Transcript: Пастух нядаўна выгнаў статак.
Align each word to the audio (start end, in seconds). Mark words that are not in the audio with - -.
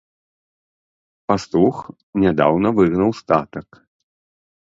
Пастух 1.31 1.75
нядаўна 2.25 2.67
выгнаў 2.79 3.09
статак. 3.21 3.67